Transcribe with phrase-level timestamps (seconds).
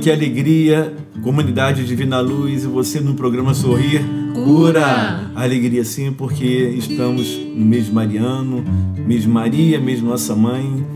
[0.00, 4.00] Que alegria, comunidade Divina Luz e você no programa Sorrir
[4.32, 5.30] Cura.
[5.34, 6.44] Alegria sim, porque
[6.78, 8.64] estamos no mês mariano,
[8.96, 10.86] mês Maria, mês Nossa Mãe.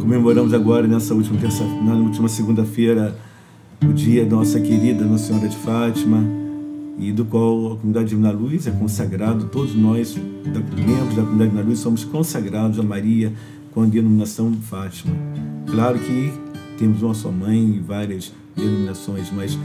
[0.00, 3.16] Comemoramos agora, nessa última, terça, na última segunda-feira,
[3.84, 6.24] o dia da nossa querida Nossa Senhora de Fátima,
[6.98, 11.68] e do qual a comunidade Divina Luz é consagrado, todos nós, membros da comunidade Divina
[11.68, 13.32] Luz, somos consagrados a Maria
[13.72, 15.14] com a denominação de Fátima.
[15.66, 16.51] Claro que
[16.82, 19.56] temos uma só mãe e várias denominações, mas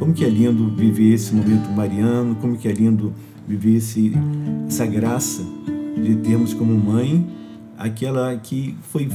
[0.00, 3.14] como que é lindo viver esse momento mariano, como que é lindo
[3.46, 4.12] viver esse,
[4.66, 5.44] essa graça
[5.96, 7.24] de termos como mãe
[7.78, 9.08] aquela que foi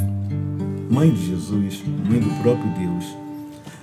[0.90, 3.06] mãe de Jesus, mãe do próprio Deus.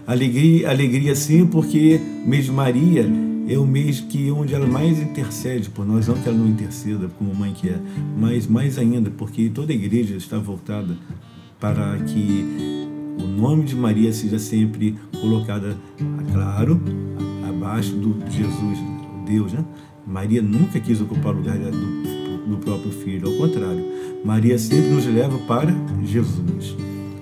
[0.06, 3.06] Alegria, alegria sim, porque o mês de Maria
[3.46, 7.10] é o mês que onde ela mais intercede por nós, não que ela não interceda
[7.18, 7.78] como mãe que é,
[8.16, 10.96] mas mais ainda, porque toda a igreja está voltada
[11.60, 12.85] para que
[13.18, 15.76] o nome de Maria seja sempre colocada,
[16.32, 16.80] claro,
[17.48, 18.78] abaixo do Jesus,
[19.26, 19.64] Deus, né?
[20.06, 23.84] Maria nunca quis ocupar o lugar do, do próprio filho, ao contrário,
[24.24, 26.76] Maria sempre nos leva para Jesus.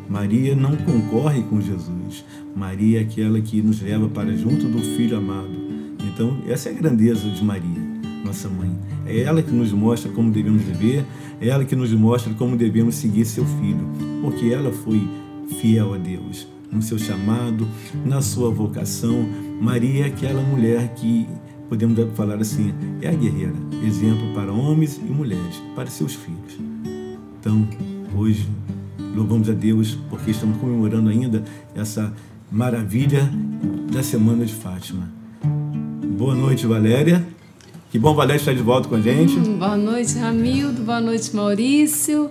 [0.08, 2.24] Maria não concorre com Jesus.
[2.54, 5.50] Maria é aquela que nos leva para junto do Filho amado.
[6.12, 7.82] Então, essa é a grandeza de Maria,
[8.24, 8.70] nossa mãe.
[9.06, 11.04] É ela que nos mostra como devemos viver,
[11.40, 13.88] é ela que nos mostra como devemos seguir seu filho,
[14.22, 15.02] porque ela foi
[15.60, 17.66] fiel a Deus no seu chamado,
[18.04, 19.28] na sua vocação.
[19.60, 21.28] Maria é aquela mulher que
[21.68, 23.54] podemos falar assim, é a guerreira,
[23.86, 26.58] exemplo para homens e mulheres, para seus filhos.
[27.40, 27.66] Então,
[28.16, 28.48] hoje,
[29.14, 31.44] louvamos a Deus porque estamos comemorando ainda
[31.74, 32.12] essa
[32.50, 33.30] maravilha
[33.92, 35.08] da Semana de Fátima.
[36.16, 37.24] Boa noite, Valéria.
[37.90, 39.38] Que bom, Valéria, estar de volta com a gente.
[39.38, 40.82] Hum, Boa noite, Ramildo.
[40.82, 42.30] Boa noite, Maurício.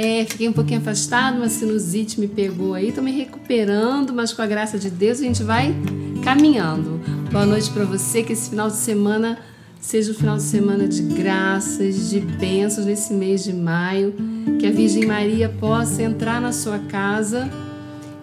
[0.00, 2.92] É, fiquei um pouquinho afastado, uma sinusite me pegou aí.
[2.92, 5.74] Tô me recuperando, mas com a graça de Deus a gente vai
[6.22, 7.00] caminhando.
[7.32, 9.40] Boa noite para você, que esse final de semana
[9.80, 14.14] seja um final de semana de graças, de bênçãos nesse mês de maio.
[14.60, 17.50] Que a Virgem Maria possa entrar na sua casa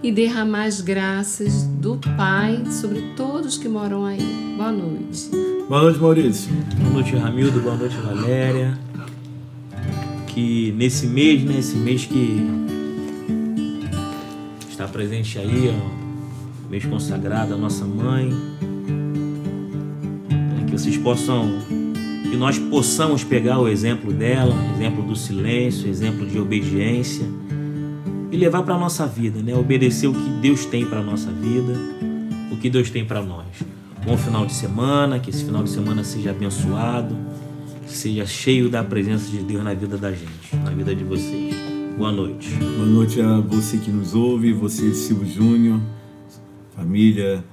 [0.02, 4.24] e derramar as graças do Pai sobre todos que moram aí.
[4.56, 5.30] Boa noite.
[5.68, 6.54] Boa noite, Maurício.
[6.78, 7.60] Boa noite, Ramildo.
[7.60, 8.85] Boa noite, Valéria.
[10.36, 12.46] Que nesse mês, né, esse mês que
[14.70, 18.28] está presente aí, ó, mês consagrado à nossa mãe,
[20.30, 21.50] né, que vocês possam,
[22.30, 27.26] que nós possamos pegar o exemplo dela, exemplo do silêncio, exemplo de obediência
[28.30, 31.32] e levar para a nossa vida, né, obedecer o que Deus tem para a nossa
[31.32, 31.80] vida,
[32.52, 33.46] o que Deus tem para nós.
[34.06, 37.16] Bom final de semana, que esse final de semana seja abençoado,
[37.86, 41.56] seja cheio da presença de Deus na vida da gente, na vida de vocês.
[41.98, 42.50] Boa noite.
[42.56, 45.80] Boa noite a você que nos ouve, você, Silvio Júnior,
[46.76, 47.44] família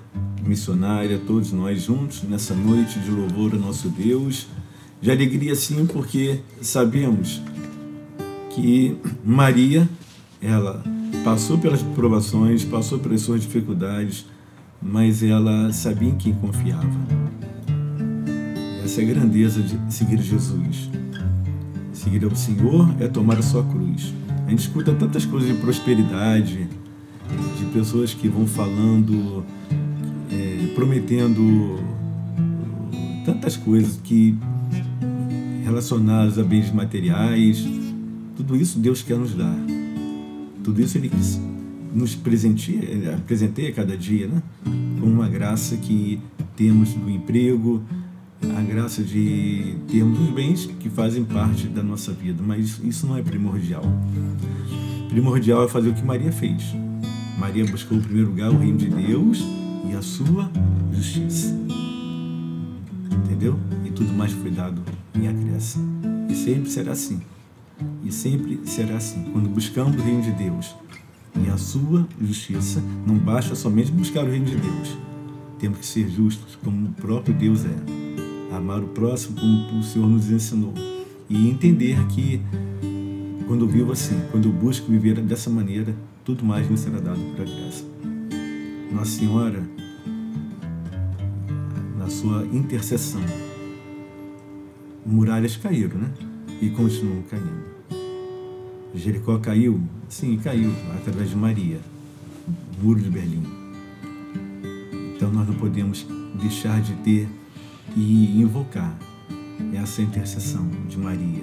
[0.44, 4.48] missionária, todos nós juntos nessa noite de louvor ao nosso Deus.
[5.00, 7.40] De alegria, sim, porque sabemos
[8.50, 9.88] que Maria,
[10.40, 10.82] ela
[11.24, 14.26] passou pelas provações, passou pelas suas dificuldades,
[14.80, 17.31] mas ela sabia em quem confiava.
[18.84, 20.90] Essa é a grandeza de seguir Jesus.
[21.92, 24.12] Seguir ao Senhor é tomar a sua cruz.
[24.44, 26.66] A gente escuta tantas coisas de prosperidade,
[27.58, 29.44] de pessoas que vão falando,
[30.30, 31.78] é, prometendo
[33.24, 34.36] tantas coisas que
[35.64, 37.64] relacionadas a bens materiais.
[38.36, 39.56] Tudo isso Deus quer nos dar.
[40.64, 41.10] Tudo isso Ele
[41.94, 44.42] nos presenteia, presenteia cada dia, né?
[45.00, 46.18] Com uma graça que
[46.56, 47.82] temos do emprego,
[48.56, 53.16] a graça de termos os bens que fazem parte da nossa vida, mas isso não
[53.16, 53.84] é primordial.
[55.08, 56.74] Primordial é fazer o que Maria fez.
[57.38, 59.44] Maria buscou em primeiro lugar o reino de Deus
[59.88, 60.50] e a sua
[60.92, 61.54] justiça.
[63.24, 63.58] Entendeu?
[63.84, 64.82] E tudo mais foi dado
[65.14, 66.00] em acréscimo.
[66.28, 67.20] E sempre será assim.
[68.04, 69.24] E sempre será assim.
[69.32, 70.74] Quando buscamos o reino de Deus
[71.44, 74.96] e a sua justiça, não basta somente buscar o reino de Deus.
[75.58, 78.11] Temos que ser justos, como o próprio Deus é.
[78.52, 80.74] Amar o próximo como o Senhor nos ensinou.
[81.28, 82.40] E entender que
[83.46, 85.94] quando eu vivo assim, quando eu busco viver dessa maneira,
[86.24, 87.84] tudo mais me será dado por graça.
[88.92, 89.62] Nossa Senhora,
[91.98, 93.22] na sua intercessão,
[95.04, 96.12] muralhas caíram, né?
[96.60, 97.72] E continuam caindo.
[98.94, 99.80] Jericó caiu?
[100.08, 101.80] Sim, caiu, através de Maria,
[102.82, 103.42] muro de Berlim.
[105.16, 106.06] Então nós não podemos
[106.40, 107.28] deixar de ter
[107.96, 108.96] e invocar
[109.74, 111.42] essa intercessão de Maria.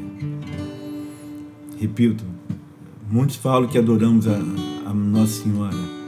[1.80, 2.24] Repito,
[3.10, 4.36] muitos falam que adoramos a,
[4.86, 6.00] a Nossa Senhora.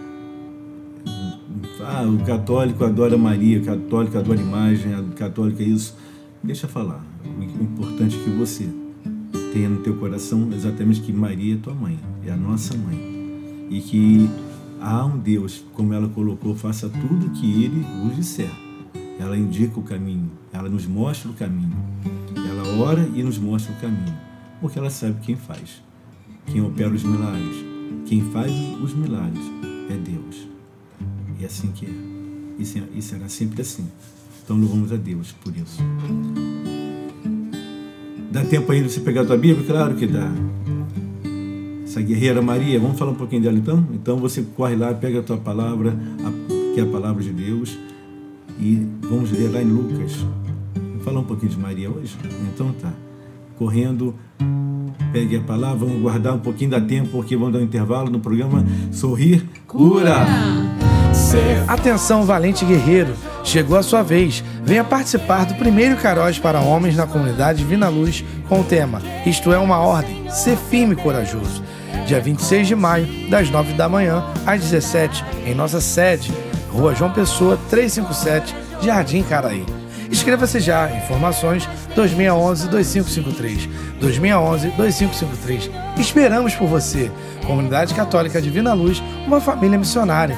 [1.84, 5.98] Ah, o católico adora Maria, o católico adora imagem, o católico é isso.
[6.44, 7.04] Deixa falar.
[7.26, 8.70] O importante é que você
[9.54, 13.68] tenha no teu coração exatamente que Maria é tua mãe, é a nossa mãe.
[13.70, 14.30] E que
[14.80, 18.52] há um Deus, como ela colocou, faça tudo o que ele vos disser.
[19.22, 21.78] Ela indica o caminho, ela nos mostra o caminho.
[22.36, 24.18] Ela ora e nos mostra o caminho,
[24.60, 25.80] porque ela sabe quem faz,
[26.48, 27.56] quem opera os milagres.
[28.08, 28.52] Quem faz
[28.82, 29.46] os milagres
[29.92, 30.48] é Deus.
[31.40, 31.90] E é assim que é.
[32.96, 33.88] E será sempre assim.
[34.44, 35.80] Então louvamos a Deus por isso.
[38.32, 39.68] Dá tempo ainda de você pegar a tua Bíblia?
[39.68, 40.32] Claro que dá.
[41.84, 43.88] Essa guerreira Maria, vamos falar um pouquinho dela então?
[43.94, 45.96] Então você corre lá, pega a tua palavra,
[46.74, 47.78] que é a palavra de Deus,
[48.60, 50.26] e vamos ler lá em Lucas.
[50.76, 52.16] Vamos falar um pouquinho de Maria hoje?
[52.54, 52.92] Então tá.
[53.58, 54.16] Correndo,
[55.12, 58.20] pegue a palavra, vamos guardar um pouquinho da tempo, porque vamos dar um intervalo no
[58.20, 60.26] programa Sorrir Cura.
[61.68, 63.14] Atenção, valente guerreiro!
[63.44, 64.44] Chegou a sua vez.
[64.64, 69.52] Venha participar do primeiro Caróis para homens na comunidade Vina Luz com o tema Isto
[69.52, 71.64] é uma ordem, ser firme e corajoso.
[72.06, 76.32] Dia 26 de maio, das 9 da manhã às 17, em nossa sede,
[76.72, 79.66] Rua João Pessoa, 357, Jardim Caraí.
[80.12, 80.92] Inscreva-se já.
[80.92, 83.70] Informações 2611-2553.
[84.02, 85.72] 2611-2553.
[85.98, 87.10] Esperamos por você.
[87.48, 90.38] Comunidade Católica Divina Luz, uma família missionária.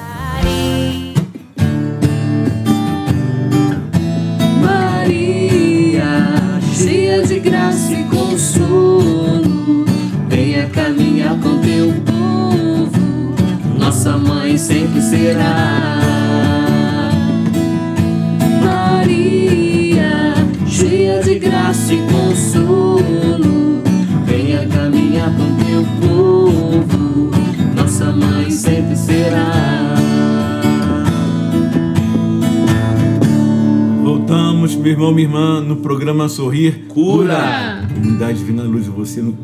[35.83, 37.85] Programa Sorrir Cura.
[37.94, 39.38] Comunidade Divina Luz, você no,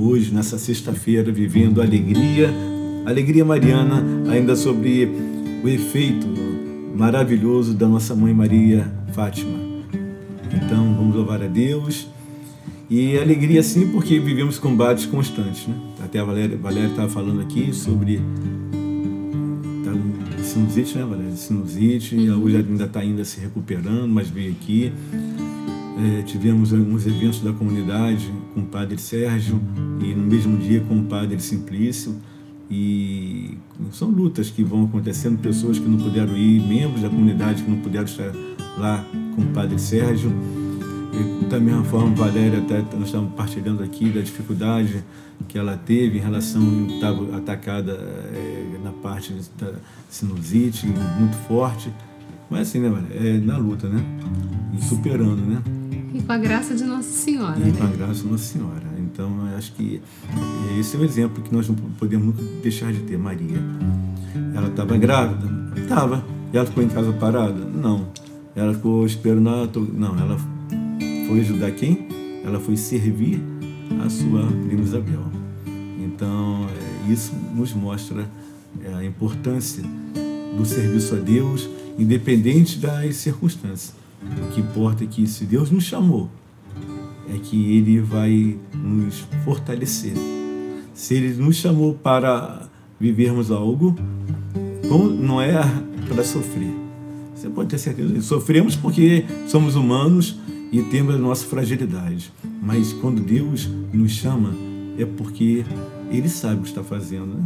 [0.00, 2.50] hoje, nessa sexta-feira, vivendo alegria,
[3.04, 5.06] alegria mariana, ainda sobre
[5.62, 6.26] o efeito
[6.96, 9.52] maravilhoso da nossa mãe Maria Fátima.
[10.50, 12.08] Então, vamos louvar a Deus.
[12.88, 15.66] E alegria sim, porque vivemos combates constantes.
[15.66, 15.74] Né?
[16.02, 18.22] Até a Valéria estava falando aqui sobre
[20.54, 21.36] sinusite, né, Valéria?
[21.36, 24.92] Sinusite, hoje ainda está ainda se recuperando, mas veio aqui.
[26.04, 29.58] É, tivemos alguns eventos da comunidade com o padre Sérgio
[30.02, 32.14] e no mesmo dia com o padre Simplício.
[32.70, 33.56] E
[33.90, 37.78] são lutas que vão acontecendo, pessoas que não puderam ir, membros da comunidade que não
[37.78, 38.30] puderam estar
[38.76, 39.02] lá
[39.34, 40.30] com o padre Sérgio.
[41.14, 45.02] E, da mesma forma, Valéria, até nós estamos partilhando aqui da dificuldade
[45.48, 49.72] que ela teve em relação estava atacada é, na parte da
[50.10, 51.90] sinusite muito forte
[52.50, 54.02] mas assim né é na luta né?
[54.76, 55.62] E superando né?
[56.12, 57.74] E com a graça de Nossa Senhora e né?
[57.76, 58.84] com a graça de Nossa Senhora.
[58.98, 60.00] Então eu acho que
[60.78, 63.18] esse é o exemplo que nós não podemos nunca deixar de ter.
[63.18, 63.58] Maria.
[64.54, 65.48] Ela estava grávida?
[65.76, 66.24] Estava
[66.56, 67.64] ela ficou em casa parada?
[67.64, 68.06] Não.
[68.54, 70.38] Ela ficou esperando não ela
[71.26, 72.08] foi ajudar quem?
[72.44, 73.42] Ela foi servir
[74.04, 75.24] a sua prima Isabel.
[75.98, 78.28] Então, é, isso nos mostra
[78.84, 79.82] é, a importância
[80.56, 83.94] do serviço a Deus, independente das circunstâncias.
[84.22, 86.30] O que importa é que, se Deus nos chamou,
[87.28, 90.14] é que Ele vai nos fortalecer.
[90.92, 93.96] Se Ele nos chamou para vivermos algo,
[95.20, 95.52] não é
[96.08, 96.74] para sofrer.
[97.34, 98.20] Você pode ter certeza.
[98.22, 100.38] Sofremos porque somos humanos
[100.72, 102.32] e temos a nossa fragilidade.
[102.62, 104.54] Mas quando Deus nos chama,
[104.98, 105.64] é porque
[106.10, 107.26] Ele sabe o que está fazendo.
[107.26, 107.44] Né?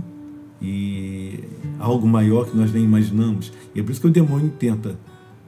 [0.61, 1.41] E
[1.79, 3.53] algo maior que nós nem imaginamos.
[3.75, 4.99] E é por isso que o demônio tenta,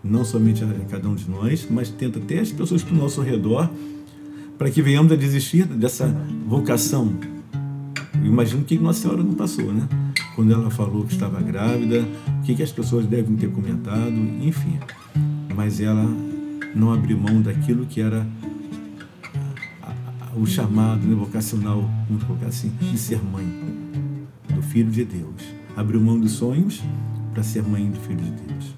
[0.02, 3.68] não somente a cada um de nós, mas tenta até as pessoas do nosso redor,
[4.56, 6.06] para que venhamos a desistir dessa
[6.46, 7.12] vocação.
[8.14, 9.88] Eu imagino o que Nossa Senhora não passou, né?
[10.36, 12.06] Quando ela falou que estava grávida,
[12.38, 14.78] o que as pessoas devem ter comentado, enfim.
[15.56, 16.06] Mas ela
[16.74, 18.50] não abrir mão daquilo que era o
[20.36, 23.46] o chamado né, vocacional, vamos colocar assim, de ser mãe
[24.62, 25.42] Filho de Deus.
[25.76, 26.82] Abriu mão dos sonhos
[27.32, 28.74] para ser mãe do Filho de Deus.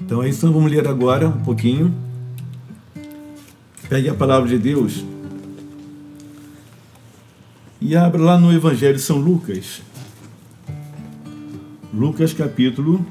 [0.00, 1.94] Então é isso, então vamos ler agora um pouquinho.
[3.88, 5.04] Pegue a palavra de Deus
[7.80, 9.82] e abra lá no Evangelho de São Lucas.
[11.92, 13.04] Lucas capítulo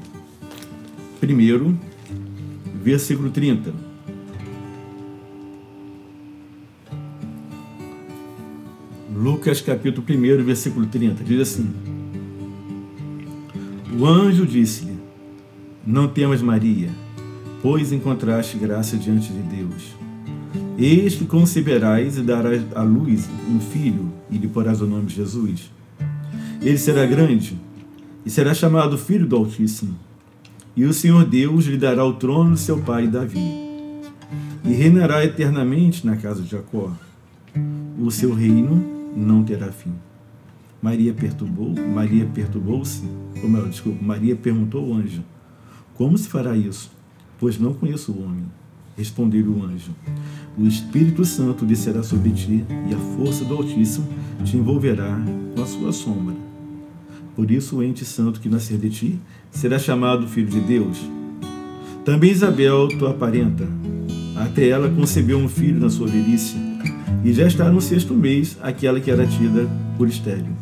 [1.22, 1.76] 1,
[2.82, 3.87] versículo 30.
[9.18, 11.68] Lucas capítulo 1, versículo 30, diz assim:
[13.98, 14.96] O anjo disse-lhe:
[15.84, 16.88] Não temas, Maria,
[17.60, 19.96] pois encontraste graça diante de Deus.
[20.78, 25.16] Eis que conceberás e darás à luz um filho, e lhe porás o nome de
[25.16, 25.68] Jesus.
[26.62, 27.58] Ele será grande
[28.24, 29.98] e será chamado Filho do Altíssimo.
[30.76, 33.52] E o Senhor Deus lhe dará o trono de seu pai Davi,
[34.64, 36.92] e reinará eternamente na casa de Jacó.
[37.98, 39.92] O seu reino não terá fim.
[40.80, 43.02] Maria perturbou, Maria perturbou-se,
[43.40, 45.24] como ela, desculpa, Maria perguntou ao anjo:
[45.94, 46.90] Como se fará isso?
[47.38, 48.44] Pois não conheço o homem.
[48.96, 49.90] Respondeu o anjo:
[50.56, 54.06] O Espírito Santo descerá sobre ti, e a força do Altíssimo
[54.44, 55.20] te envolverá
[55.54, 56.36] com a sua sombra.
[57.34, 59.20] Por isso, o ente santo que nascer de ti
[59.50, 60.98] será chamado Filho de Deus.
[62.04, 63.68] Também Isabel, tua parenta,
[64.36, 66.67] até ela concebeu um filho na sua velhice
[67.24, 70.56] e já está no sexto mês aquela que era tida por estéreo,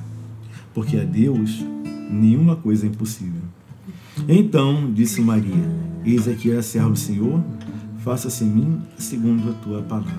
[0.75, 1.65] porque a Deus
[2.11, 3.43] nenhuma coisa é impossível.
[4.29, 5.71] Então disse Maria:
[6.05, 7.43] Eis aqui a serva do Senhor,
[7.99, 10.15] faça-se em mim segundo a tua palavra.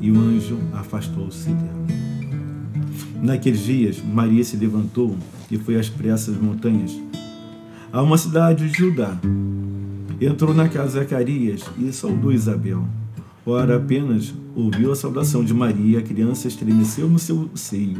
[0.00, 1.86] E o anjo afastou-se dela.
[3.22, 5.16] Naqueles dias, Maria se levantou
[5.48, 6.98] e foi às pressas montanhas,
[7.92, 9.16] a uma cidade de Judá.
[10.20, 12.84] Entrou na casa de Zacarias e saudou Isabel.
[13.44, 17.98] Ora, apenas ouviu a saudação de Maria, a criança estremeceu no seu seio.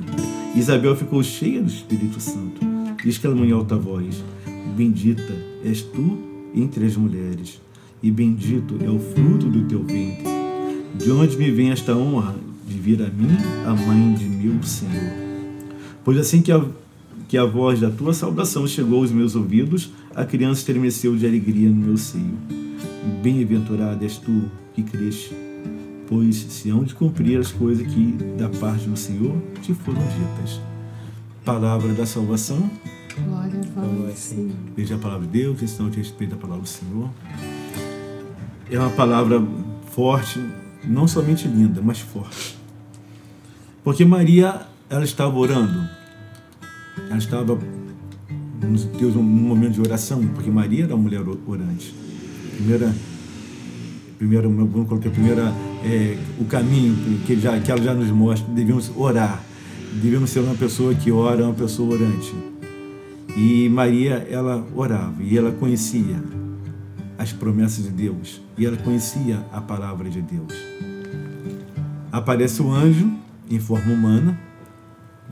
[0.54, 2.72] Isabel ficou cheia do Espírito Santo
[3.08, 4.22] exclamou em alta voz:
[4.76, 5.34] Bendita
[5.64, 6.18] és tu
[6.54, 7.60] entre as mulheres,
[8.02, 10.24] e bendito é o fruto do teu ventre.
[10.94, 15.12] De onde me vem esta honra de vir a mim, a mãe de meu Senhor?
[16.04, 16.64] Pois assim que a,
[17.28, 21.70] que a voz da tua saudação chegou aos meus ouvidos, a criança estremeceu de alegria
[21.70, 22.36] no meu seio.
[23.22, 24.42] Bem-aventurada és tu
[24.74, 25.34] que cresce,
[26.08, 30.60] pois se hão de cumprir as coisas que da parte do Senhor te foram ditas.
[31.44, 32.70] Palavra da salvação.
[33.26, 34.52] Glória a vós, Senhor.
[34.76, 37.10] Veja a palavra de Deus, estão de respeito à palavra do Senhor.
[38.70, 39.42] É uma palavra
[39.90, 40.40] forte,
[40.84, 42.56] não somente linda, mas forte.
[43.84, 45.86] Porque Maria, ela estava orando,
[47.08, 47.58] ela estava
[48.62, 51.94] num momento de oração, porque Maria era uma mulher orante.
[52.56, 52.94] Primeira
[54.22, 55.52] a primeira,
[55.84, 56.94] é, o caminho
[57.26, 59.42] que, já, que ela já nos mostra, devemos orar,
[60.00, 62.34] devemos ser uma pessoa que ora, uma pessoa orante.
[63.36, 66.22] E Maria, ela orava e ela conhecia
[67.18, 70.54] as promessas de Deus e ela conhecia a palavra de Deus.
[72.10, 73.10] Aparece o anjo
[73.50, 74.38] em forma humana,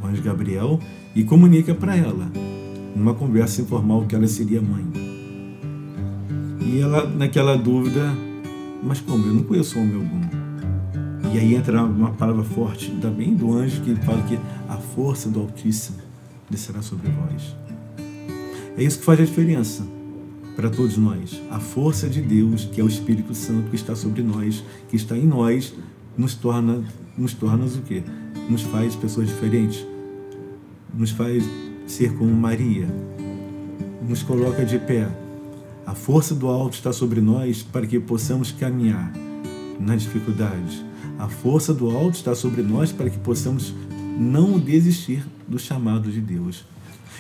[0.02, 0.80] o anjo Gabriel,
[1.14, 2.30] e comunica para ela,
[2.97, 4.85] numa conversa informal, que ela seria mãe.
[6.61, 8.14] E ela, naquela dúvida,
[8.82, 9.26] mas como?
[9.26, 10.50] Eu não conheço homem algum.
[11.32, 15.28] E aí entra uma palavra forte também do anjo que ele fala que a força
[15.28, 15.99] do Altíssimo
[16.49, 17.54] descerá sobre vós.
[18.76, 19.87] É isso que faz a diferença
[20.56, 21.40] para todos nós.
[21.50, 25.16] A força de Deus, que é o Espírito Santo que está sobre nós, que está
[25.16, 25.72] em nós,
[26.16, 26.84] nos torna,
[27.16, 28.02] nos torna o quê?
[28.49, 29.87] Nos faz pessoas diferentes.
[30.92, 31.44] Nos faz
[31.87, 32.88] ser como Maria.
[34.08, 35.08] Nos coloca de pé
[35.90, 39.12] a força do alto está sobre nós para que possamos caminhar
[39.80, 40.85] nas dificuldades.
[41.18, 43.75] A força do alto está sobre nós para que possamos
[44.16, 46.64] não desistir do chamado de Deus.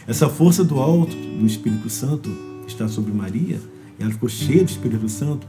[0.06, 2.30] Essa força do alto, do Espírito Santo,
[2.64, 3.60] está sobre Maria,
[3.98, 5.48] ela ficou cheia do Espírito Santo,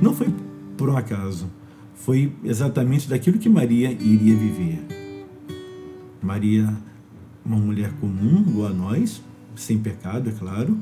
[0.00, 0.26] não foi
[0.76, 1.48] por um acaso,
[1.94, 4.84] foi exatamente daquilo que Maria iria viver.
[6.20, 6.76] Maria,
[7.44, 9.22] uma mulher comum, igual a nós,
[9.54, 10.76] sem pecado, é claro,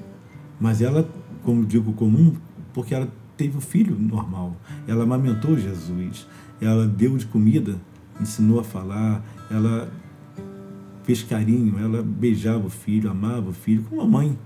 [0.59, 1.07] mas ela
[1.45, 2.35] como digo, comum,
[2.73, 4.57] porque ela teve o filho normal.
[4.87, 6.27] Ela amamentou Jesus,
[6.61, 7.77] ela deu de comida,
[8.21, 9.91] ensinou a falar, ela
[11.05, 14.39] fez carinho, ela beijava o filho, amava o filho, como a mãe.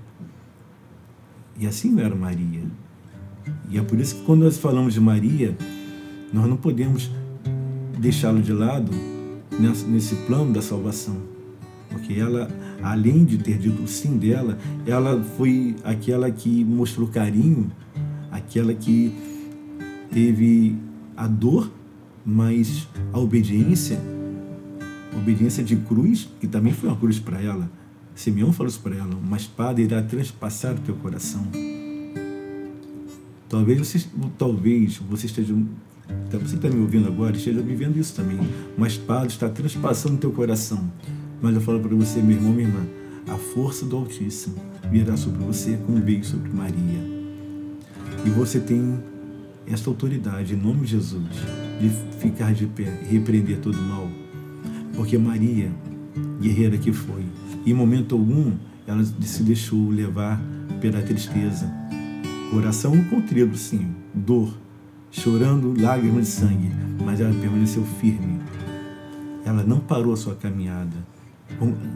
[1.58, 2.62] E assim era Maria.
[3.68, 5.56] E é por isso que quando nós falamos de Maria,
[6.32, 7.10] nós não podemos
[7.98, 8.90] deixá-lo de lado
[9.88, 11.16] nesse plano da salvação.
[11.90, 12.48] Porque ela
[12.82, 17.70] além de ter dito o sim dela, ela foi aquela que mostrou carinho,
[18.30, 19.12] aquela que
[20.10, 20.76] teve
[21.16, 21.70] a dor
[22.26, 24.00] Mas a obediência,
[25.12, 27.70] a obediência de cruz, que também foi uma cruz para ela,
[28.14, 31.46] Simeão falou isso para ela: uma espada irá transpassar o teu coração.
[33.48, 34.06] Talvez você,
[34.38, 35.54] talvez você esteja,
[36.32, 38.38] você está me ouvindo agora, esteja vivendo isso também.
[38.76, 40.90] Uma espada está transpassando o teu coração.
[41.44, 42.86] Mas eu falo para você, meu irmão, minha irmã,
[43.28, 44.56] a força do Altíssimo
[44.90, 47.00] virá sobre você como veio sobre Maria.
[48.24, 48.98] E você tem
[49.66, 51.28] esta autoridade, em nome de Jesus,
[51.78, 54.08] de ficar de pé e repreender todo mal.
[54.96, 55.70] Porque Maria,
[56.40, 57.26] guerreira que foi,
[57.66, 58.54] em momento algum
[58.86, 60.40] ela se deixou levar
[60.80, 61.70] pela tristeza.
[62.52, 64.56] Coração contrido, sim, dor,
[65.10, 66.70] chorando lágrimas de sangue,
[67.04, 68.40] mas ela permaneceu firme.
[69.44, 71.12] Ela não parou a sua caminhada.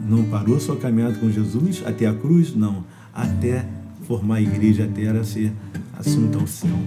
[0.07, 2.55] Não parou sua caminhada com Jesus até a cruz?
[2.55, 2.83] Não.
[3.13, 3.65] Até
[4.03, 5.51] formar a igreja, até ela ser
[5.97, 6.77] assunto ao céu.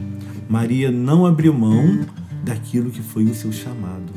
[0.49, 2.07] Maria não abriu mão
[2.45, 4.13] daquilo que foi o seu chamado.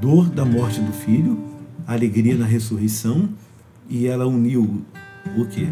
[0.00, 1.38] Dor da morte do filho,
[1.86, 3.28] alegria na ressurreição,
[3.88, 4.82] e ela uniu
[5.36, 5.66] o que?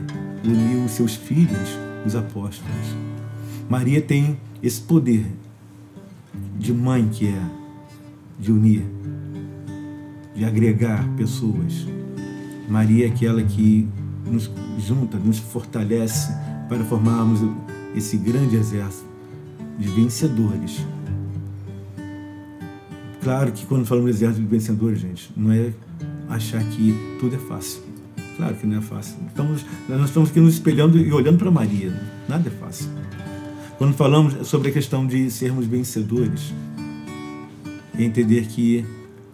[0.45, 2.97] Uniu os seus filhos, os apóstolos.
[3.69, 5.27] Maria tem esse poder
[6.59, 7.43] de mãe que é
[8.39, 8.85] de unir,
[10.43, 11.87] de agregar pessoas.
[12.69, 13.89] Maria é aquela que
[14.27, 16.33] nos junta, nos fortalece
[16.69, 17.41] para formarmos
[17.95, 19.07] esse grande exército
[19.79, 20.85] de vencedores.
[23.23, 25.73] Claro que quando falamos de exército de vencedores, gente, não é
[26.29, 27.81] achar que tudo é fácil.
[28.37, 29.19] Claro que não é fácil.
[29.29, 31.95] Estamos, nós estamos aqui nos espelhando e olhando para Maria.
[32.29, 32.89] Nada é fácil.
[33.79, 36.53] Quando falamos sobre a questão de sermos vencedores,
[37.97, 38.85] é entender que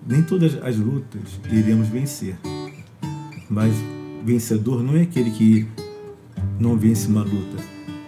[0.09, 2.35] nem todas as lutas iremos vencer.
[3.49, 3.75] Mas
[4.25, 5.69] vencedor não é aquele que
[6.59, 7.63] não vence uma luta.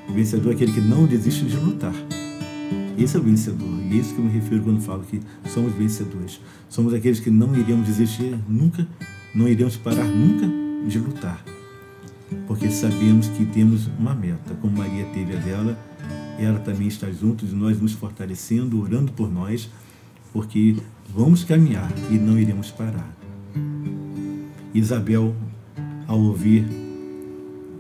[0.09, 1.95] O vencedor é aquele que não desiste de lutar.
[2.99, 3.69] Esse é o vencedor.
[3.91, 6.41] E é isso que eu me refiro quando falo que somos vencedores.
[6.71, 8.87] Somos aqueles que não iremos desistir nunca,
[9.35, 10.49] não iremos parar nunca
[10.89, 11.45] de lutar.
[12.47, 15.79] Porque sabemos que temos uma meta, como Maria teve a dela,
[16.39, 19.69] ela também está junto de nós, nos fortalecendo, orando por nós,
[20.33, 20.77] porque
[21.14, 23.16] vamos caminhar e não iremos parar.
[24.73, 25.35] Isabel,
[26.07, 26.64] ao ouvir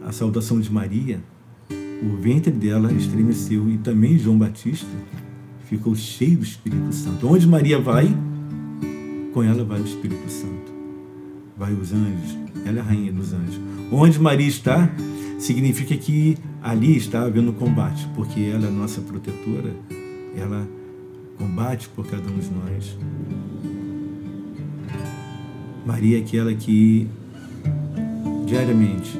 [0.04, 1.20] a saudação de Maria,
[2.02, 4.88] o ventre dela estremeceu e também João Batista
[5.66, 7.28] ficou cheio do Espírito Santo.
[7.28, 8.08] Onde Maria vai,
[9.32, 10.72] com ela vai o Espírito Santo.
[11.56, 13.60] Vai os anjos, ela é a rainha dos anjos.
[13.92, 14.90] Onde Maria está,
[15.38, 19.74] significa que ali está havendo combate, porque ela é nossa protetora,
[20.34, 20.66] ela
[21.40, 22.98] combate por cada um de nós.
[25.86, 27.08] Maria é aquela que
[28.46, 29.18] diariamente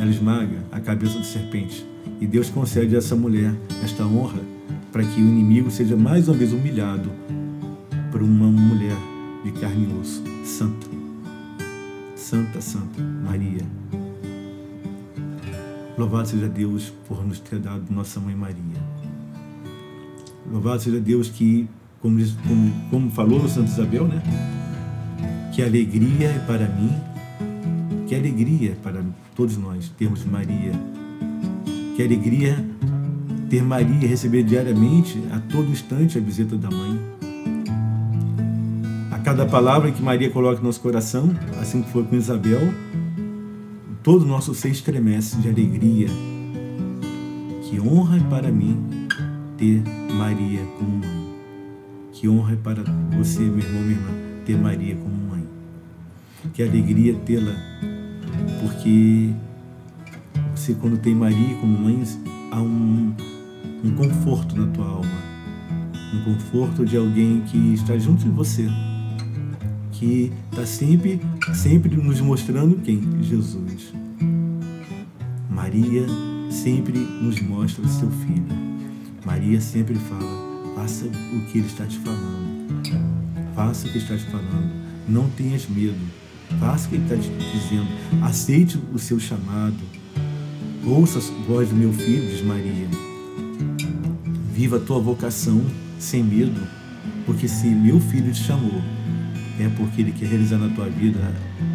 [0.00, 1.86] ela esmaga a cabeça do serpente.
[2.20, 4.40] E Deus concede a essa mulher esta honra
[4.90, 7.10] para que o inimigo seja mais uma vez humilhado
[8.10, 8.96] por uma mulher
[9.44, 10.86] de carne e osso, santa.
[12.16, 13.66] Santa, Santa Maria.
[15.98, 18.83] Louvado seja Deus por nos ter dado nossa mãe Maria.
[20.50, 21.68] Louvado seja Deus que,
[22.00, 24.22] como, como, como falou Isabel, né?
[25.54, 26.90] Que alegria é para mim
[28.06, 29.02] que alegria para
[29.34, 30.72] todos nós termos Maria.
[31.96, 32.64] Que alegria
[33.48, 37.00] ter Maria e receber diariamente, a todo instante, a visita da mãe.
[39.10, 42.60] A cada palavra que Maria coloca no nosso coração, assim que foi com Isabel,
[44.02, 46.08] todo o nosso ser estremece de alegria.
[47.62, 48.93] Que honra é para mim
[49.56, 51.34] ter Maria como mãe.
[52.12, 52.82] Que honra para
[53.16, 54.10] você, meu irmão, minha irmã,
[54.44, 55.44] ter Maria como mãe.
[56.52, 57.54] Que alegria tê-la
[58.60, 59.30] porque
[60.54, 62.02] você quando tem Maria como mãe,
[62.50, 63.14] há um,
[63.84, 65.22] um conforto na tua alma,
[66.14, 68.68] um conforto de alguém que está junto de você,
[69.92, 71.20] que está sempre,
[71.54, 73.02] sempre nos mostrando quem?
[73.22, 73.92] Jesus.
[75.50, 76.06] Maria
[76.50, 78.63] sempre nos mostra seu filho.
[79.24, 82.64] Maria sempre fala, faça o que ele está te falando.
[83.54, 84.84] Faça o que está te falando.
[85.08, 86.00] Não tenhas medo
[86.58, 87.88] Faça o que ele está te dizendo.
[88.22, 89.76] Aceite o seu chamado.
[90.84, 92.88] Ouça a voz do meu filho, diz Maria.
[94.52, 95.64] Viva a tua vocação
[95.98, 96.60] sem medo,
[97.26, 98.82] porque se meu filho te chamou,
[99.58, 101.18] é porque ele quer realizar na tua vida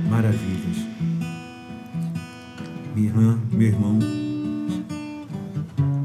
[0.10, 0.78] maravilhas.
[2.96, 4.00] Minha irmã, meu irmão,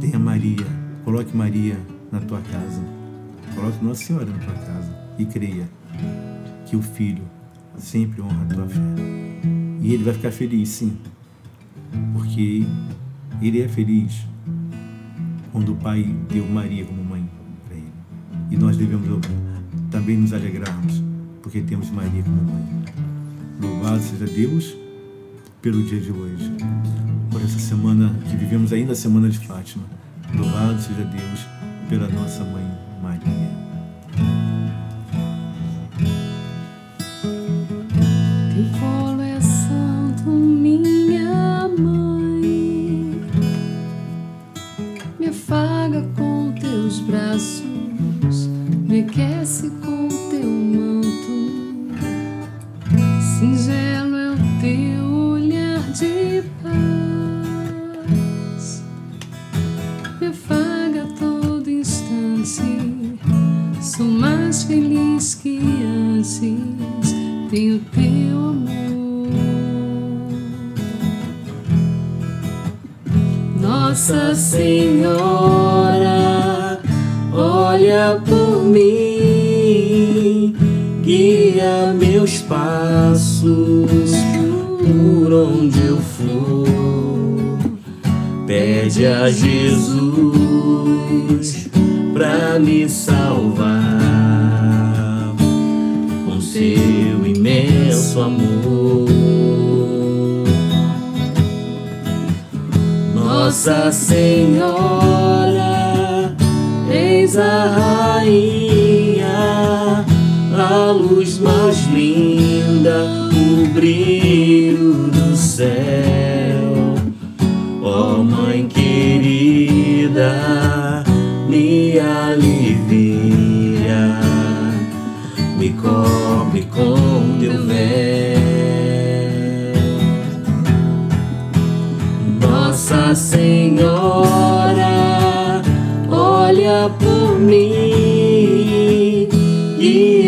[0.00, 0.66] tenha Maria,
[1.04, 1.78] coloque Maria
[2.10, 2.82] na tua casa,
[3.54, 5.68] coloque Nossa Senhora na tua casa e creia
[6.66, 7.22] que o Filho
[7.78, 8.80] sempre honra a tua fé.
[9.80, 10.96] E ele vai ficar feliz, sim,
[12.14, 12.66] porque
[13.42, 14.26] ele é feliz
[15.52, 17.28] quando o pai deu Maria como mãe
[17.68, 17.76] para
[18.50, 19.20] E nós devemos
[19.90, 21.02] também nos alegrarmos,
[21.42, 22.84] porque temos Maria como mãe.
[23.60, 24.74] Louvado seja Deus
[25.60, 26.50] pelo dia de hoje,
[27.30, 29.84] por essa semana que vivemos ainda a semana de Fátima.
[30.36, 31.46] Louvado seja Deus
[31.88, 32.66] pela nossa mãe
[33.00, 33.63] Maria.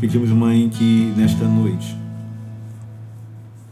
[0.00, 1.96] pedimos, Mãe, que nesta noite,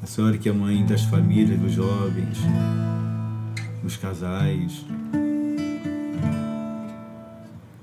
[0.02, 2.38] a Senhora que é mãe das famílias, dos jovens,
[3.82, 4.86] dos casais,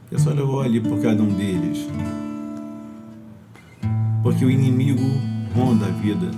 [0.10, 1.88] que a Senhora olhe por cada um deles,
[4.24, 5.04] porque o inimigo
[5.56, 6.32] ronda a vida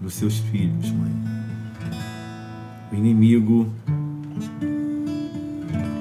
[0.00, 1.12] dos seus filhos, Mãe.
[2.92, 3.68] O inimigo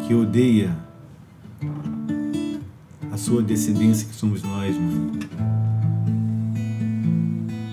[0.08, 0.85] que odeia
[3.16, 5.20] a sua descendência, que somos nós, mãe.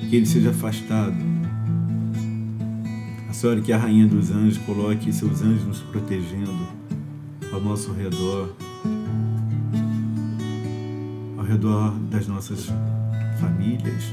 [0.09, 1.17] Que ele seja afastado.
[3.29, 6.65] A Senhora, que é a rainha dos anjos, coloque seus anjos nos protegendo
[7.53, 8.55] ao nosso redor,
[11.37, 12.69] ao redor das nossas
[13.41, 14.05] famílias,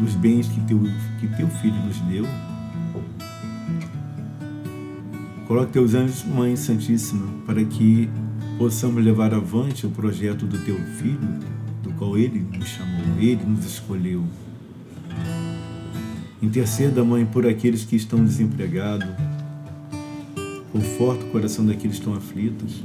[0.00, 0.80] dos bens que teu,
[1.20, 2.26] que teu filho nos deu
[5.46, 8.10] Coloque teus anjos, Mãe Santíssima, para que
[8.58, 11.38] possamos levar avante o projeto do teu filho,
[11.82, 14.24] do qual ele nos chamou, ele nos escolheu.
[16.42, 19.08] Interceda, Mãe, por aqueles que estão desempregados.
[20.72, 22.82] Conforta o coração daqueles que estão aflitos.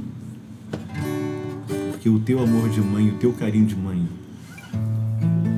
[1.90, 4.08] Porque o teu amor de mãe, o teu carinho de mãe,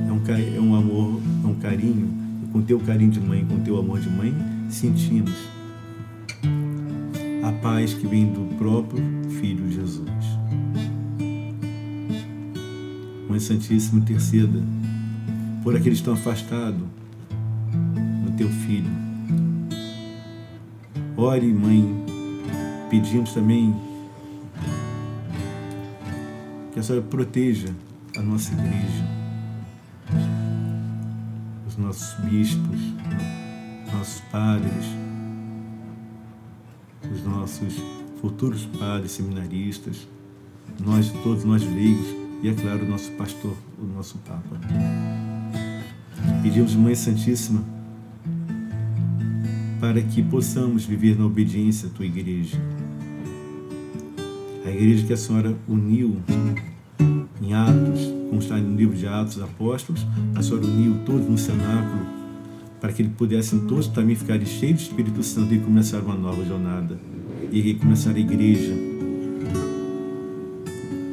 [0.07, 2.13] é um, é um amor, é um carinho.
[2.51, 4.33] Com o teu carinho de mãe, com o teu amor de mãe,
[4.69, 5.54] sentimos
[7.65, 9.03] paz que vem do próprio
[9.39, 10.07] Filho Jesus.
[13.27, 14.61] Mãe Santíssima, interceda
[15.63, 16.83] por aqueles que estão afastados
[18.23, 18.91] do teu Filho.
[21.17, 22.05] Ore, Mãe,
[22.91, 23.75] pedimos também
[26.71, 27.73] que a Senhora proteja
[28.15, 29.07] a nossa igreja,
[31.67, 32.79] os nossos bispos,
[33.91, 34.85] nossos padres,
[37.13, 37.75] os nossos
[38.21, 40.07] futuros padres seminaristas,
[40.83, 42.07] nós todos nós leigos
[42.41, 44.59] e é claro o nosso pastor, o nosso Papa.
[46.41, 47.63] Pedimos Mãe Santíssima
[49.79, 52.59] para que possamos viver na obediência à tua igreja.
[54.65, 56.17] A igreja que a Senhora uniu
[57.41, 62.24] em Atos, como está no livro de Atos Apóstolos, a Senhora uniu todos no cenáculo
[62.85, 66.45] para que ele pudessem todos também ficarem cheios do Espírito Santo e começar uma nova
[66.45, 66.95] jornada
[67.51, 68.75] e recomeçar a igreja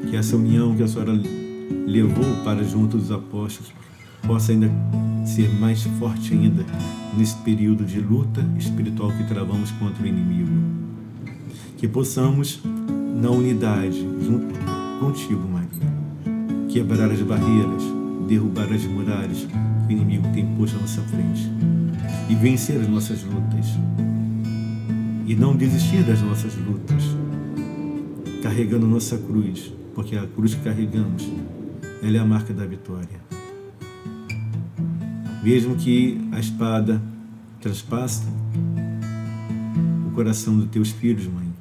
[0.06, 1.18] que essa união que a senhora
[1.86, 3.72] levou para junto dos apóstolos
[4.26, 4.70] possa ainda
[5.24, 6.62] ser mais forte ainda
[7.16, 10.52] nesse período de luta espiritual que travamos contra o inimigo.
[11.78, 12.60] Que possamos,
[13.16, 14.54] na unidade, junto
[15.00, 17.82] contigo, Maria, quebrar as barreiras,
[18.28, 19.48] derrubar as muralhas
[19.86, 21.50] que o inimigo tem posto à nossa frente
[22.28, 23.66] e vencer as nossas lutas.
[25.26, 27.02] E não desistir das nossas lutas,
[28.42, 31.30] carregando nossa cruz, porque a cruz que carregamos,
[32.02, 33.20] ela é a marca da vitória.
[35.42, 37.00] Mesmo que a espada
[37.60, 38.24] transpasse
[40.06, 41.52] o coração dos teus filhos, mãe,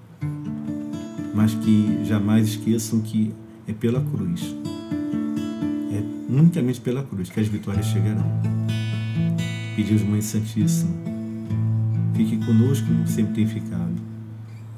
[1.33, 3.33] mas que jamais esqueçam que
[3.67, 4.80] é pela cruz, é
[6.39, 8.25] unicamente pela cruz que as vitórias chegarão.
[9.75, 10.91] Pedimos, Mãe Santíssima,
[12.15, 14.01] fique conosco como sempre tem ficado.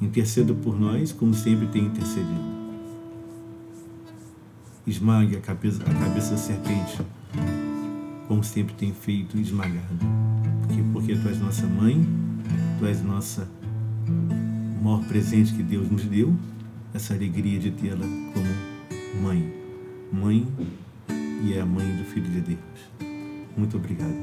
[0.01, 2.53] Interceda por nós como sempre tem intercedido.
[4.85, 6.97] Esmague a cabeça, a cabeça da serpente
[8.27, 9.99] como sempre tem feito, esmagado.
[10.61, 12.03] Porque, porque tu és nossa mãe,
[12.79, 13.47] tu és nossa
[14.07, 16.35] o maior presente que Deus nos deu,
[16.93, 19.53] essa alegria de tê-la como mãe.
[20.11, 20.47] Mãe
[21.43, 22.59] e é a mãe do Filho de Deus.
[23.57, 24.13] Muito obrigado.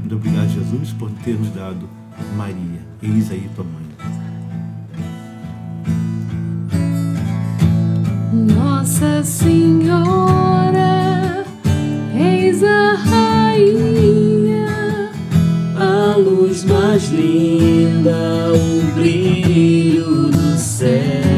[0.00, 1.88] Muito obrigado, Jesus, por ter nos dado
[2.36, 2.80] Maria.
[3.02, 3.84] Eis aí tua mãe.
[8.32, 10.74] Nossa Senhora,
[12.14, 14.66] eis a rainha,
[15.76, 21.33] a luz mais linda, o brilho do céu.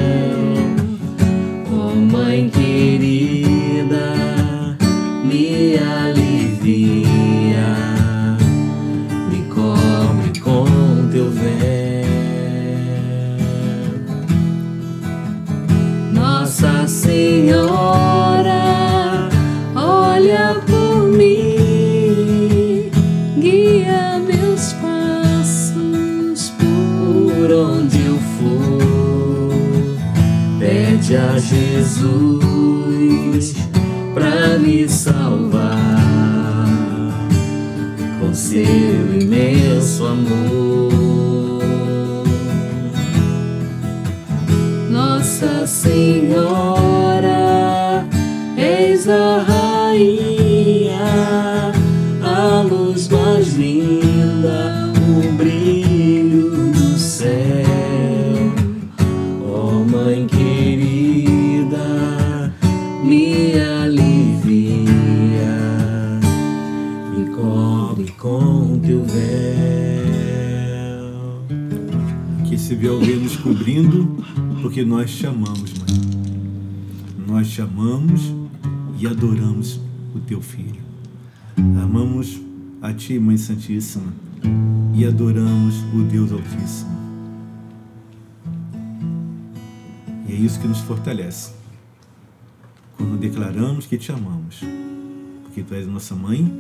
[31.49, 32.45] Jesus
[34.13, 35.77] pra me salvar
[38.19, 38.65] com seu
[39.21, 40.56] imenso amor.
[74.97, 77.27] Nós te amamos, mãe.
[77.29, 78.33] Nós te amamos
[78.99, 79.79] e adoramos
[80.15, 80.81] o teu filho.
[81.83, 82.41] Amamos
[82.81, 84.11] a ti, Mãe Santíssima,
[84.95, 86.97] e adoramos o Deus Altíssimo.
[90.27, 91.53] E é isso que nos fortalece.
[92.97, 94.61] Quando declaramos que te amamos,
[95.43, 96.51] porque tu és nossa mãe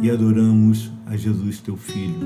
[0.00, 2.20] e adoramos a Jesus, teu filho.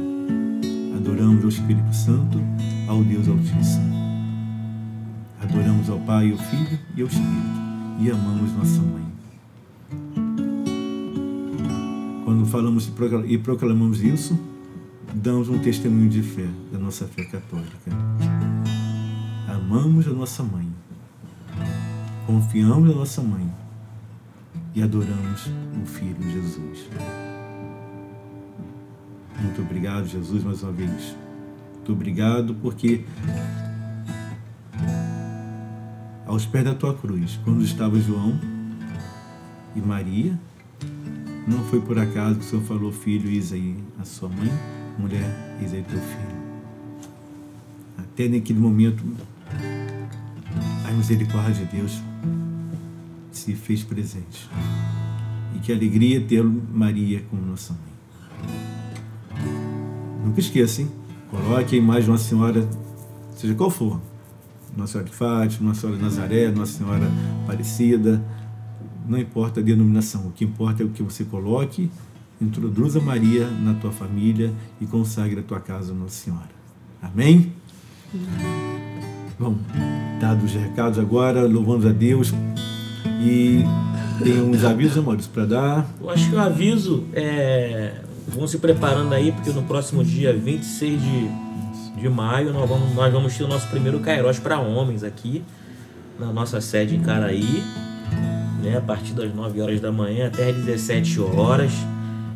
[0.94, 2.38] Adoramos ao Espírito Santo,
[2.86, 4.01] ao Deus Altíssimo.
[5.42, 7.62] Adoramos ao Pai, ao Filho e ao Espírito.
[8.00, 9.12] E amamos nossa mãe.
[12.24, 12.90] Quando falamos
[13.26, 14.38] e proclamamos isso,
[15.14, 17.90] damos um testemunho de fé, da nossa fé católica.
[19.48, 20.68] Amamos a nossa mãe.
[22.26, 23.52] Confiamos na nossa mãe.
[24.74, 25.50] E adoramos
[25.82, 26.88] o Filho Jesus.
[29.40, 31.16] Muito obrigado, Jesus, mais uma vez.
[31.74, 33.04] Muito obrigado porque
[36.32, 38.40] aos pés da tua cruz, quando estava João
[39.76, 40.40] e Maria,
[41.46, 44.50] não foi por acaso que o Senhor falou, filho, eis aí a sua mãe,
[44.98, 46.42] mulher, eis aí teu filho.
[47.98, 49.04] Até naquele momento,
[50.88, 52.00] a misericórdia de Deus
[53.30, 54.48] se fez presente.
[55.54, 59.42] E que alegria ter Maria como nossa mãe.
[60.24, 60.90] Nunca esqueça, hein?
[61.30, 62.66] Coloque a imagem de Nossa Senhora,
[63.36, 64.11] seja qual for.
[64.76, 67.10] Nossa Senhora de Fátima, Nossa Senhora de Nazaré, Nossa Senhora
[67.44, 68.22] Aparecida.
[69.06, 71.90] Não importa a denominação, o que importa é o que você coloque,
[72.40, 76.50] introduza Maria na tua família e consagre a tua casa Nossa Senhora.
[77.02, 77.52] Amém?
[79.38, 79.56] Bom,
[80.20, 82.32] dados os recados agora, louvamos a Deus.
[83.20, 83.64] E
[84.22, 85.90] tem uns avisos, amores, para dar.
[86.00, 88.02] Eu acho que o aviso é.
[88.28, 91.28] Vão se preparando aí, porque no próximo dia 26 de,
[92.00, 95.44] de maio nós vamos, nós vamos ter o nosso primeiro Kairos para homens aqui.
[96.18, 97.62] na nossa sede em Caraí,
[98.62, 101.72] né, a partir das 9 horas da manhã até as 17 horas,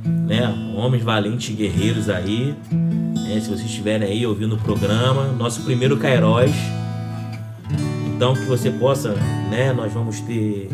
[0.05, 0.42] né,
[0.77, 6.55] homens valentes guerreiros aí, né, se vocês estiverem aí ouvindo o programa, nosso primeiro Cairóis,
[8.09, 9.11] então que você possa,
[9.51, 10.68] né, nós vamos ter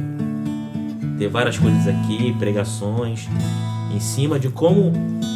[1.19, 3.29] ter várias coisas aqui, pregações
[3.95, 4.93] em cima de como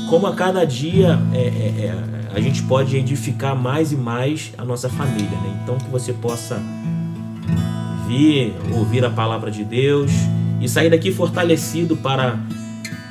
[0.09, 1.41] como a cada dia é, é,
[1.87, 1.95] é,
[2.35, 5.61] a gente pode edificar mais e mais a nossa família, né?
[5.63, 6.61] Então que você possa
[8.07, 10.13] vir, ouvir a palavra de Deus
[10.61, 12.39] e sair daqui fortalecido para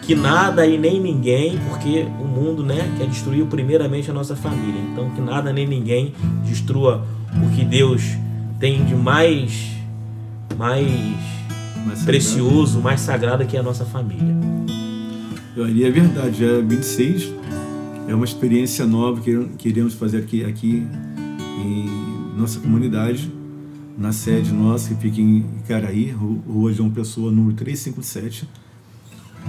[0.03, 4.79] que nada e nem ninguém, porque o mundo, né, quer destruir primeiramente a nossa família.
[4.91, 6.13] Então que nada nem ninguém
[6.45, 7.05] destrua
[7.43, 8.03] o que Deus
[8.59, 9.75] tem de mais
[10.57, 10.87] mais,
[11.85, 14.35] mais precioso, mais sagrado que é a nossa família.
[15.57, 17.33] E é verdade, é 26
[18.07, 20.87] é uma experiência nova que queremos fazer aqui, aqui
[21.63, 21.89] em
[22.37, 23.31] nossa comunidade
[23.97, 28.47] na sede nossa, que fica em Icaraí, Rua João Pessoa, número 357.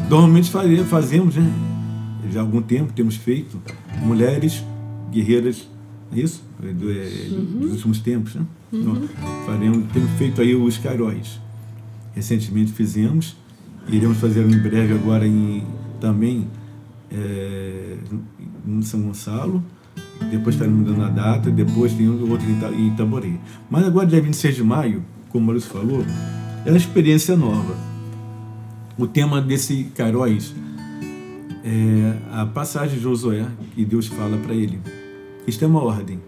[0.09, 0.51] Normalmente
[0.85, 1.53] fazemos, né?
[2.31, 3.61] Já há algum tempo temos feito
[4.03, 4.65] mulheres
[5.11, 5.69] guerreiras,
[6.15, 6.43] é isso?
[6.63, 7.61] É, do, é, uhum.
[7.61, 8.47] Dos últimos tempos, né?
[8.73, 8.81] Uhum.
[8.81, 9.09] Então,
[9.45, 11.41] faremos, temos feito aí os Cairóis.
[12.15, 13.37] Recentemente fizemos,
[13.89, 15.65] iremos fazer em breve agora em,
[16.01, 16.49] também
[17.11, 17.97] é,
[18.67, 19.63] em São Gonçalo
[20.31, 23.39] depois estaremos dando a data, depois tem outro em Itaboré.
[23.71, 26.05] Mas agora, dia 26 de maio, como o Maurício falou,
[26.65, 27.77] é uma experiência nova.
[28.99, 30.55] O tema desse Caróis
[31.63, 34.81] é a passagem de Josué, que Deus fala para ele.
[35.47, 36.21] Isto é uma ordem.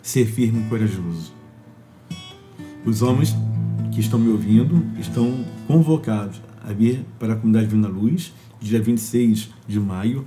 [0.00, 1.32] Ser firme e corajoso.
[2.84, 3.36] Os homens
[3.92, 9.50] que estão me ouvindo estão convocados a vir para a comunidade Vina Luz, dia 26
[9.66, 10.24] de maio,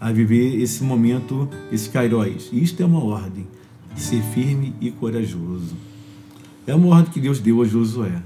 [0.00, 2.50] a viver esse momento, esse Kairos.
[2.52, 3.46] Isto é uma ordem,
[3.94, 5.74] ser firme e corajoso.
[6.66, 8.22] É uma ordem que Deus deu a Josué,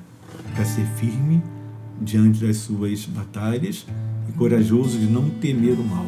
[0.55, 1.43] para ser firme
[2.01, 3.87] diante das suas batalhas
[4.29, 6.07] e corajoso de não temer o mal.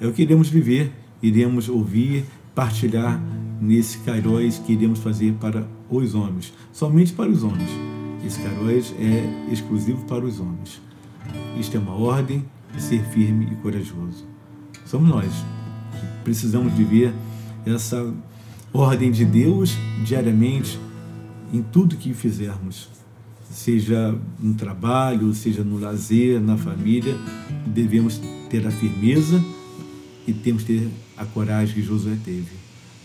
[0.00, 0.90] É o que iremos viver,
[1.22, 2.24] iremos ouvir,
[2.54, 3.20] partilhar
[3.60, 7.97] nesse Kairos que iremos fazer para os homens, somente para os homens.
[8.28, 10.82] Esse Kairos é exclusivo para os homens.
[11.58, 14.26] Isto é uma ordem de ser firme e corajoso.
[14.84, 15.32] Somos nós
[15.98, 17.14] que precisamos viver
[17.64, 18.14] essa
[18.70, 20.78] ordem de Deus diariamente
[21.54, 22.90] em tudo que fizermos,
[23.50, 27.16] seja no trabalho, seja no lazer, na família,
[27.64, 29.42] devemos ter a firmeza
[30.26, 32.52] e temos que ter a coragem que Josué teve.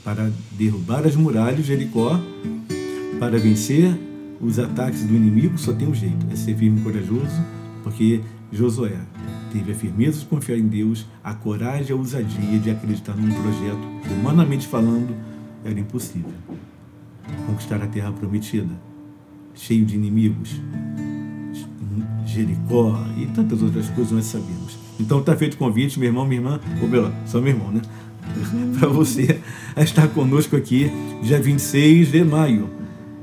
[0.03, 2.19] Para derrubar as muralhas de Jericó,
[3.21, 3.97] para vencer
[4.43, 7.41] os ataques do inimigo, só tem um jeito, é ser firme e corajoso,
[7.83, 8.97] porque Josué
[9.51, 13.33] teve a firmeza de confiar em Deus, a coragem e a ousadia de acreditar num
[13.33, 15.15] projeto que, humanamente falando,
[15.63, 16.33] era impossível.
[17.47, 18.73] Conquistar a terra prometida,
[19.55, 20.59] cheio de inimigos,
[22.25, 24.77] Jericó e tantas outras coisas nós sabemos.
[24.99, 27.81] Então está feito o convite, meu irmão, minha irmã, ou Bela, só meu irmão, né?
[28.79, 29.39] Para você
[29.77, 32.69] estar conosco aqui, dia 26 de maio,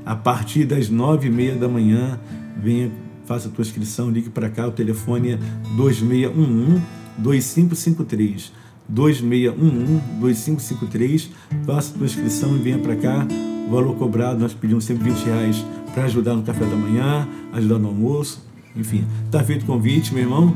[0.05, 2.19] a partir das nove e meia da manhã,
[2.61, 2.91] venha
[3.31, 5.39] faça a tua inscrição, ligue para cá, o telefone é
[5.77, 6.81] 2611
[7.17, 8.51] 2553.
[8.89, 11.29] 2611 2553.
[11.65, 13.25] Faça a tua inscrição e venha para cá.
[13.67, 17.79] O valor cobrado, nós pedimos sempre 20 reais para ajudar no café da manhã, ajudar
[17.79, 18.45] no almoço.
[18.75, 20.55] Enfim, está feito o convite, meu irmão,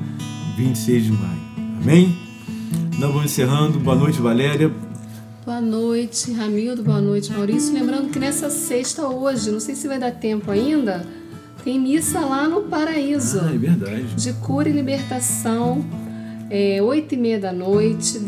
[0.57, 1.41] 26 de maio.
[1.81, 2.17] Amém?
[2.99, 3.79] Nós vamos encerrando.
[3.79, 4.71] Boa noite, Valéria.
[5.45, 6.81] Boa noite, Ramildo.
[6.81, 7.71] Boa noite, Maurício.
[7.71, 11.05] Lembrando que nessa sexta hoje, não sei se vai dar tempo ainda,
[11.63, 13.39] tem missa lá no Paraíso.
[13.43, 14.15] Ah, é verdade.
[14.15, 15.85] De cura e libertação,
[16.49, 18.19] é, oito e meia da noite.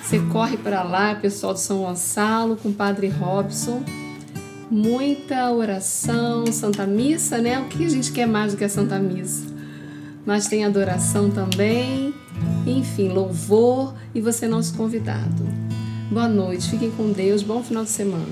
[0.00, 3.82] Você corre para lá, pessoal de São Gonçalo, com o Padre Robson.
[4.70, 7.58] Muita oração, Santa Missa, né?
[7.58, 9.44] O que a gente quer mais do que a Santa Missa?
[10.24, 12.14] Mas tem adoração também,
[12.64, 15.67] enfim, louvor e você é nosso convidado.
[16.10, 18.24] Boa noite, fiquem com Deus, bom final de semana.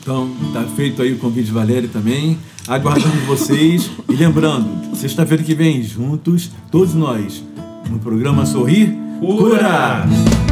[0.00, 3.90] Então, tá feito aí o convite Valéria também aguardando vocês.
[4.08, 7.44] E lembrando, sexta-feira que vem, juntos, todos nós,
[7.90, 10.06] no programa Sorrir Cura!
[10.06, 10.45] sem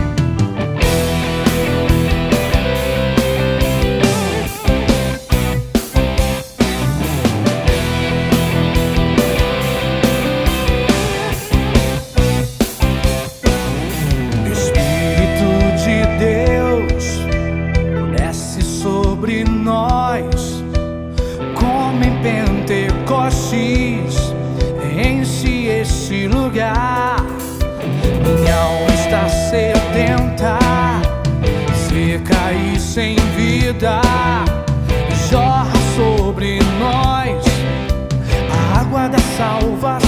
[39.09, 40.04] da salvação.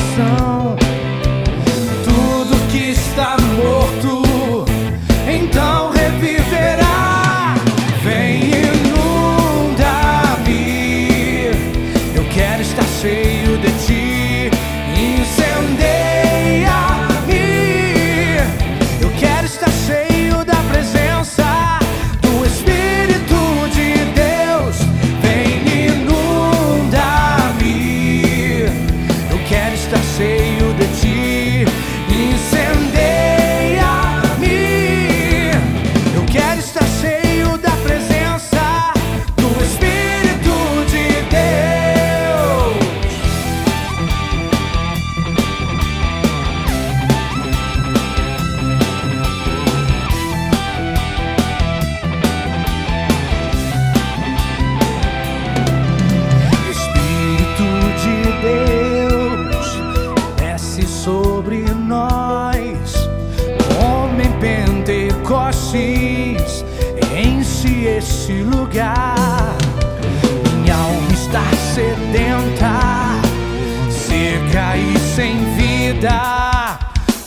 [75.16, 76.78] sem vida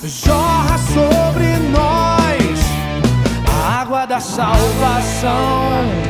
[0.03, 2.59] jorra sobre nós
[3.47, 6.08] a água da salvação.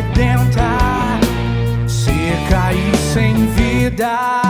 [0.00, 1.18] sedenta,
[1.86, 4.49] seca e sem vida.